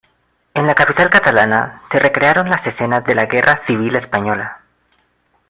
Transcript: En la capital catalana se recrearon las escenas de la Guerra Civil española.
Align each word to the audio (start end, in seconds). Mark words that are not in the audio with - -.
En 0.55 0.65
la 0.65 0.73
capital 0.73 1.11
catalana 1.11 1.83
se 1.91 1.99
recrearon 1.99 2.49
las 2.49 2.65
escenas 2.65 3.05
de 3.05 3.13
la 3.13 3.27
Guerra 3.27 3.57
Civil 3.57 3.95
española. 3.95 4.61